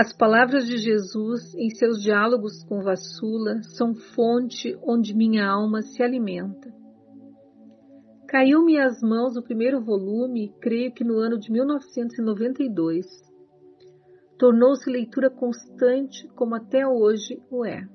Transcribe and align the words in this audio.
As 0.00 0.14
palavras 0.14 0.66
de 0.66 0.78
Jesus 0.78 1.54
em 1.54 1.68
seus 1.68 2.02
diálogos 2.02 2.64
com 2.64 2.80
Vassula 2.80 3.62
são 3.62 3.94
fonte 3.94 4.74
onde 4.82 5.14
minha 5.14 5.46
alma 5.46 5.82
se 5.82 6.02
alimenta. 6.02 6.72
Caiu-me 8.26 8.80
às 8.80 9.02
mãos 9.02 9.36
o 9.36 9.42
primeiro 9.42 9.78
volume, 9.84 10.54
creio 10.58 10.90
que 10.90 11.04
no 11.04 11.18
ano 11.18 11.38
de 11.38 11.52
1992. 11.52 13.04
Tornou-se 14.38 14.88
leitura 14.88 15.28
constante, 15.28 16.26
como 16.28 16.54
até 16.54 16.86
hoje 16.86 17.38
o 17.50 17.62
é. 17.66 17.86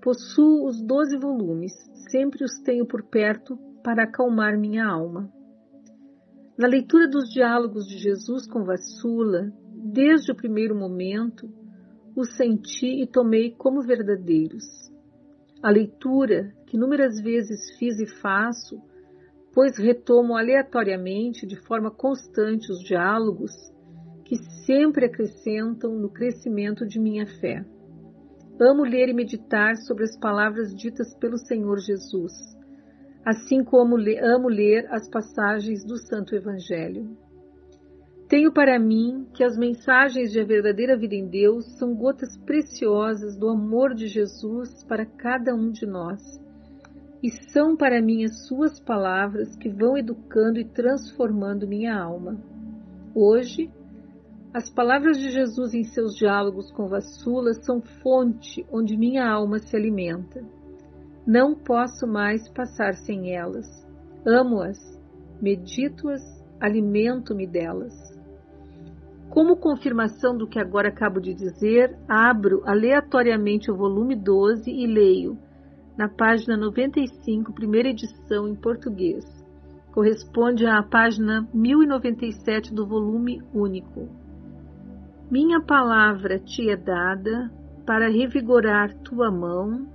Possuo 0.00 0.68
os 0.68 0.80
doze 0.80 1.18
volumes, 1.18 1.72
sempre 2.12 2.44
os 2.44 2.60
tenho 2.60 2.86
por 2.86 3.02
perto 3.02 3.58
para 3.82 4.04
acalmar 4.04 4.56
minha 4.56 4.86
alma. 4.86 5.28
Na 6.56 6.68
leitura 6.68 7.08
dos 7.08 7.28
diálogos 7.28 7.88
de 7.88 7.98
Jesus 7.98 8.46
com 8.46 8.62
Vassula, 8.62 9.52
desde 9.92 10.32
o 10.32 10.34
primeiro 10.34 10.74
momento, 10.74 11.52
os 12.16 12.34
senti 12.34 13.02
e 13.02 13.06
tomei 13.06 13.54
como 13.54 13.82
verdadeiros. 13.82 14.64
A 15.62 15.70
leitura, 15.70 16.54
que 16.66 16.76
inúmeras 16.76 17.20
vezes 17.20 17.76
fiz 17.78 18.00
e 18.00 18.06
faço, 18.06 18.80
pois 19.52 19.76
retomo 19.76 20.34
aleatoriamente, 20.34 21.46
de 21.46 21.56
forma 21.56 21.90
constante, 21.90 22.72
os 22.72 22.80
diálogos 22.82 23.52
que 24.24 24.36
sempre 24.64 25.04
acrescentam 25.04 25.94
no 25.94 26.08
crescimento 26.08 26.86
de 26.86 26.98
minha 26.98 27.26
fé. 27.26 27.62
Amo 28.58 28.84
ler 28.84 29.10
e 29.10 29.14
meditar 29.14 29.76
sobre 29.76 30.04
as 30.04 30.18
palavras 30.18 30.74
ditas 30.74 31.14
pelo 31.16 31.36
Senhor 31.36 31.78
Jesus, 31.78 32.32
assim 33.26 33.62
como 33.62 33.96
amo 34.22 34.48
ler 34.48 34.86
as 34.90 35.06
passagens 35.10 35.84
do 35.84 35.98
Santo 35.98 36.34
Evangelho. 36.34 37.14
Tenho 38.32 38.50
para 38.50 38.78
mim 38.78 39.26
que 39.34 39.44
as 39.44 39.58
mensagens 39.58 40.32
de 40.32 40.40
a 40.40 40.44
verdadeira 40.46 40.96
vida 40.96 41.14
em 41.14 41.28
Deus 41.28 41.66
são 41.76 41.94
gotas 41.94 42.34
preciosas 42.46 43.36
do 43.36 43.46
amor 43.46 43.92
de 43.92 44.06
Jesus 44.06 44.82
para 44.84 45.04
cada 45.04 45.54
um 45.54 45.70
de 45.70 45.84
nós 45.84 46.18
e 47.22 47.28
são 47.50 47.76
para 47.76 48.00
mim 48.00 48.24
as 48.24 48.46
suas 48.46 48.80
palavras 48.80 49.54
que 49.56 49.68
vão 49.68 49.98
educando 49.98 50.58
e 50.58 50.64
transformando 50.64 51.68
minha 51.68 51.94
alma. 51.94 52.42
Hoje, 53.14 53.70
as 54.54 54.70
palavras 54.70 55.18
de 55.18 55.28
Jesus 55.28 55.74
em 55.74 55.84
seus 55.84 56.14
diálogos 56.14 56.72
com 56.72 56.88
Vassula 56.88 57.52
são 57.52 57.82
fonte 58.02 58.64
onde 58.72 58.96
minha 58.96 59.30
alma 59.30 59.58
se 59.58 59.76
alimenta. 59.76 60.42
Não 61.26 61.54
posso 61.54 62.06
mais 62.06 62.48
passar 62.48 62.94
sem 62.94 63.36
elas. 63.36 63.66
Amo-as, 64.26 64.78
medito-as, 65.38 66.22
alimento-me 66.58 67.46
delas. 67.46 68.11
Como 69.32 69.56
confirmação 69.56 70.36
do 70.36 70.46
que 70.46 70.58
agora 70.58 70.88
acabo 70.88 71.18
de 71.18 71.32
dizer, 71.32 71.96
abro 72.06 72.62
aleatoriamente 72.66 73.70
o 73.70 73.74
volume 73.74 74.14
12 74.14 74.70
e 74.70 74.86
leio 74.86 75.38
na 75.96 76.06
página 76.06 76.54
95, 76.54 77.50
primeira 77.54 77.88
edição 77.88 78.46
em 78.46 78.54
português. 78.54 79.24
Corresponde 79.90 80.66
à 80.66 80.82
página 80.82 81.48
1097 81.54 82.74
do 82.74 82.86
volume 82.86 83.40
único. 83.54 84.06
Minha 85.30 85.62
palavra 85.62 86.38
te 86.38 86.68
é 86.68 86.76
dada 86.76 87.50
para 87.86 88.10
revigorar 88.10 88.94
tua 88.98 89.30
mão, 89.30 89.88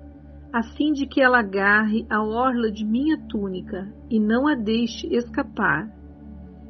a 0.52 0.64
fim 0.64 0.94
de 0.94 1.06
que 1.06 1.22
ela 1.22 1.42
agarre 1.42 2.08
a 2.10 2.24
orla 2.24 2.72
de 2.72 2.84
minha 2.84 3.20
túnica 3.28 3.88
e 4.10 4.20
não 4.20 4.48
a 4.48 4.56
deixe 4.56 5.06
escapar. 5.16 5.96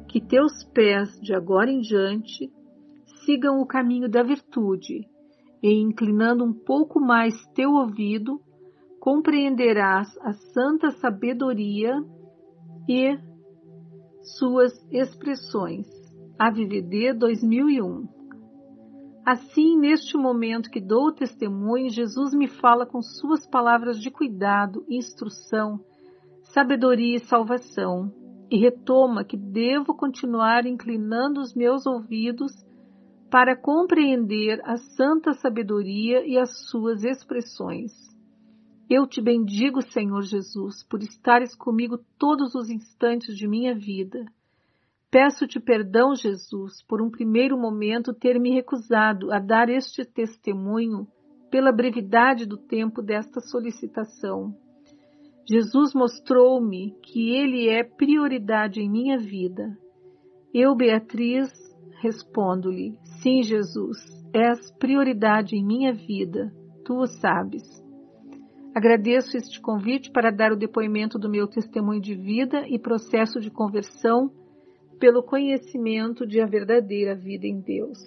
Que 0.06 0.20
teus 0.20 0.64
pés, 0.64 1.18
de 1.20 1.34
agora 1.34 1.70
em 1.70 1.80
diante, 1.80 2.50
sigam 3.28 3.60
o 3.60 3.66
caminho 3.66 4.08
da 4.08 4.22
virtude, 4.22 5.06
e 5.62 5.70
inclinando 5.70 6.42
um 6.42 6.52
pouco 6.54 6.98
mais 6.98 7.34
teu 7.48 7.72
ouvido, 7.72 8.40
compreenderás 8.98 10.08
a 10.22 10.32
santa 10.32 10.90
sabedoria 10.92 12.02
e 12.88 13.18
suas 14.22 14.72
expressões. 14.90 15.86
AVVD 16.38 17.12
2001 17.12 18.08
Assim, 19.26 19.76
neste 19.76 20.16
momento 20.16 20.70
que 20.70 20.80
dou 20.80 21.08
o 21.08 21.12
testemunho, 21.12 21.90
Jesus 21.90 22.32
me 22.32 22.48
fala 22.48 22.86
com 22.86 23.02
suas 23.02 23.46
palavras 23.46 24.00
de 24.00 24.10
cuidado, 24.10 24.86
instrução, 24.88 25.78
sabedoria 26.44 27.16
e 27.16 27.26
salvação, 27.26 28.10
e 28.50 28.56
retoma 28.56 29.22
que 29.22 29.36
devo 29.36 29.94
continuar 29.94 30.64
inclinando 30.64 31.40
os 31.40 31.54
meus 31.54 31.84
ouvidos 31.84 32.66
para 33.30 33.56
compreender 33.56 34.60
a 34.64 34.76
santa 34.76 35.34
sabedoria 35.34 36.26
e 36.26 36.38
as 36.38 36.68
suas 36.68 37.04
expressões. 37.04 37.92
Eu 38.88 39.06
te 39.06 39.20
bendigo, 39.20 39.82
Senhor 39.82 40.22
Jesus, 40.22 40.82
por 40.88 41.02
estares 41.02 41.54
comigo 41.54 41.98
todos 42.18 42.54
os 42.54 42.70
instantes 42.70 43.36
de 43.36 43.46
minha 43.46 43.74
vida. 43.74 44.24
Peço-te 45.10 45.60
perdão, 45.60 46.14
Jesus, 46.14 46.82
por 46.86 47.02
um 47.02 47.10
primeiro 47.10 47.58
momento 47.58 48.14
ter 48.14 48.40
me 48.40 48.50
recusado 48.50 49.30
a 49.32 49.38
dar 49.38 49.68
este 49.68 50.04
testemunho 50.06 51.06
pela 51.50 51.72
brevidade 51.72 52.46
do 52.46 52.56
tempo 52.56 53.02
desta 53.02 53.40
solicitação. 53.40 54.54
Jesus 55.46 55.94
mostrou-me 55.94 56.94
que 57.02 57.30
Ele 57.30 57.68
é 57.68 57.82
prioridade 57.82 58.80
em 58.80 58.90
minha 58.90 59.18
vida. 59.18 59.76
Eu, 60.52 60.74
Beatriz, 60.74 61.50
respondo-lhe: 62.00 62.96
Sim, 63.22 63.42
Jesus, 63.42 63.98
és 64.32 64.70
prioridade 64.78 65.56
em 65.56 65.64
minha 65.64 65.92
vida, 65.92 66.52
tu 66.84 66.98
o 66.98 67.06
sabes. 67.06 67.62
Agradeço 68.74 69.36
este 69.36 69.60
convite 69.60 70.10
para 70.10 70.30
dar 70.30 70.52
o 70.52 70.56
depoimento 70.56 71.18
do 71.18 71.28
meu 71.28 71.48
testemunho 71.48 72.00
de 72.00 72.14
vida 72.14 72.64
e 72.68 72.78
processo 72.78 73.40
de 73.40 73.50
conversão 73.50 74.30
pelo 75.00 75.22
conhecimento 75.22 76.26
de 76.26 76.40
a 76.40 76.46
verdadeira 76.46 77.14
vida 77.14 77.46
em 77.46 77.60
Deus. 77.60 77.98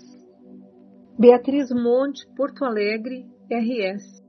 Beatriz 1.20 1.70
Monte, 1.72 2.26
Porto 2.36 2.64
Alegre, 2.64 3.26
RS. 3.50 4.22